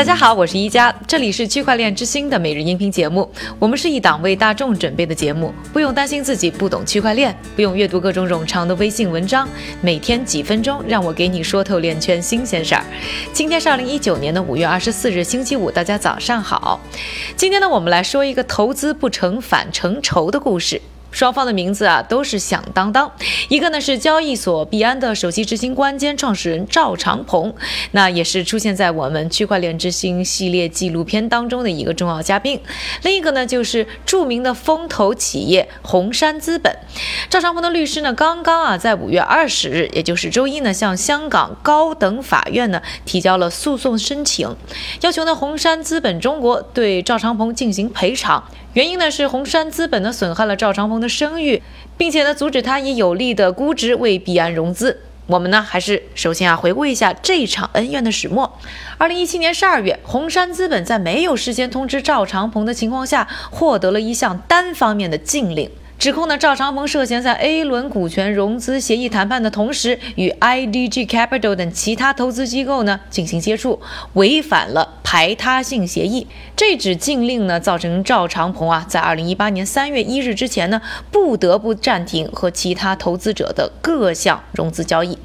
[0.00, 3.30] 大家好，我是一加，这里是区块链之星的每日音频节目。
[3.58, 9.46] 我们是一档为大众准备的节目，不用担心自己不懂区块链，不用阅读各种冗长的微信文章，
[9.82, 12.82] 每天几分钟，让我给你说透链圈新鲜事儿。
[13.34, 16.80] 今天是二零一九年的五月二十四日，星期五，大家早上好。
[17.36, 20.80] 今天呢，我们来说一个投资不成反成仇的故事。
[21.10, 23.10] 双方的名字啊都是响当当，
[23.48, 27.54] 一个呢是交易所币安的首席执行官兼创始人赵长鹏，
[27.92, 32.60] 那也是出现在我们区块链之星系列纪录片当中的一个重要嘉宾。
[33.02, 36.74] 另一个呢就是著名的风投企业红杉资本。
[37.28, 44.56] 赵长鹏的律师呢刚刚啊在五月二十日，也就是周一呢向香港高等法院呢提交了诉讼申请，
[45.00, 48.44] 要求呢红杉资本中国对赵长鹏进行赔偿。
[48.74, 51.60] 原因呢是红杉资本呢损害了赵长鹏的声誉，
[51.96, 55.00] 并且呢阻止他以有利的估值为币安融资。
[55.26, 58.58] 我们呢还是首先啊回顾一下这场恩怨的始末。
[58.96, 65.68] 二零一七年十二月，红杉资本在没有事先通知赵长鹏的情况下，获得了一项单方面的禁令。
[66.00, 73.78] 指控呢，赵长鹏涉嫌在 A 轮股权融资协议谈判的同时，与 IDG Capital 等其他投资机构呢进行接触，
[74.14, 76.26] 违反了排他性协议。
[76.56, 85.18] 这纸禁令呢，造成赵长鹏啊，在二零一八年三月一日之前呢，不得不暂停和其他投资者的各项融资交易。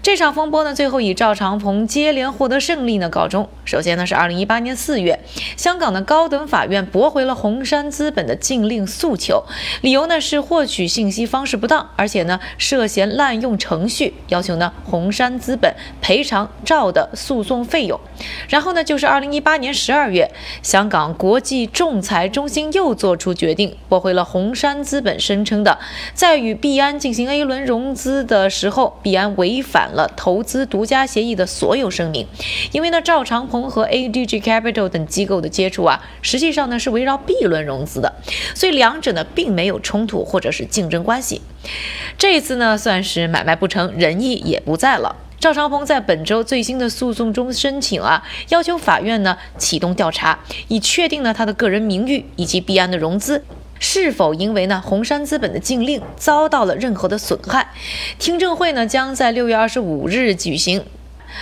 [0.00, 3.48] 这场风波呢，最后以赵长鹏接连获得胜利呢告终。
[3.64, 5.20] 首先呢，是二零一八年四月，
[5.56, 9.44] 香港的高等法院驳回了红杉资本的禁令诉求，
[9.82, 18.00] 理由呢是获取信息方式不当，而且呢涉嫌滥用程序，要求呢红杉资本赔偿赵的诉讼费用。
[18.48, 20.30] 然后呢，就是二零一八年十二月，
[20.62, 25.78] 香港国际仲裁中心又做出决定，驳回了红杉资本声称的
[26.14, 29.87] 在与币安进行 A 轮融资的时候，币安违反。
[29.90, 32.26] 了投资独家协议的所有声明，
[32.72, 38.12] 因为呢，赵长鹏和 ADG Capital 等机构的接触啊，实际上呢是围绕 B 轮融资的，
[38.54, 41.40] 所以两者呢并没有冲突或者是竞争关系。
[42.16, 45.16] 这一次呢算是买卖不成，仁义也不在了。
[45.40, 53.44] 赵长鹏在本周最新的诉讼中申请啊，要求法院呢启动调查，以确定呢他的个人名誉以及币安的融资。
[53.78, 57.68] 是否因为呢红杉资本的禁令遭到了任何的损害？
[58.18, 60.84] 听证会呢将在六月二十五日举行。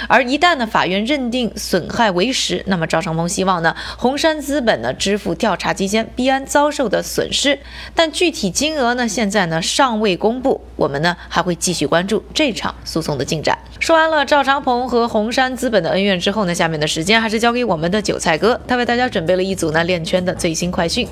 [0.09, 7.61] 而一旦呢法院认定损害为实，那么赵长鹏希望呢红杉资本呢支付调查期间币安遭受的损失，
[7.95, 10.61] 但具体金额呢现在呢尚未公布。
[10.75, 13.57] 我们呢还会继续关注这场诉讼的进展。
[13.79, 21.07] 说完了赵长鹏和红杉资本的恩怨之后呢，下面的时间还是交给我们的韭菜哥，他为大家准备了一组呢链圈的最新快讯。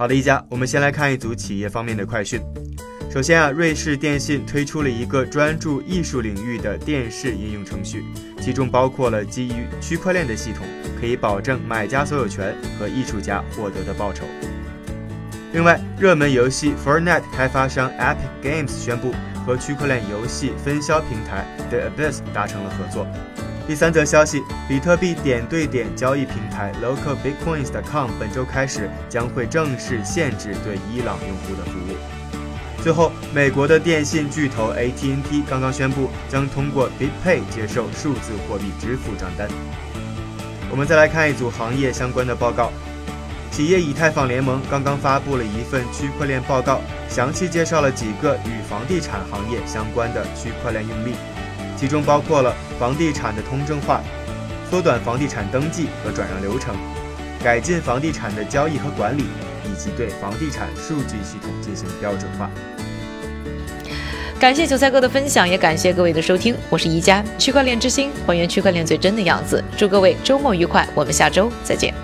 [0.00, 2.40] 好的，一家，我们先来看一组企业方面的快讯。
[3.12, 8.02] 首先啊，瑞士电信推出了一个专注艺术领域的电视应用程序，
[8.40, 10.64] 其中包括了基于区块链的系统，
[10.98, 14.24] 可以保证买家所有权和艺术家获得的报酬。
[15.52, 19.12] 另外，热门游戏 Fortnite 开发商 Epic Games 宣布
[19.44, 23.06] 和区块链游戏分销平台 The Abyss 达成了合作。
[23.66, 31.96] 第三则消息，比特币点对点交易平台 localbitcoins.com 本周开始将会正式限制对伊朗用户的服务。
[32.82, 39.48] 最后，美国的电信巨头 AT&T 刚刚宣布将通过 BitPay 接受数字货币支付账单。
[40.70, 42.72] 我们再来看一组行业相关的报告，
[43.52, 51.14] 企业以太坊联盟刚刚发布了一份区块链报告，详细介绍了几个与房地产行业相关的区块链应用。
[51.80, 54.02] 其中包括了房地产的通证化、
[54.70, 56.76] 缩短房地产登记和转让流程、
[57.42, 59.22] 改进房地产的交易和管理，
[59.64, 62.50] 以及对房地产数据系统进行标准化。
[64.38, 66.54] 感谢韭菜哥的分享，也感谢各位的收听。
[66.68, 69.64] 我是宜家区块链之星，还原区块链最真的样子。
[69.74, 71.94] 祝各位周末愉快，我们下周再见。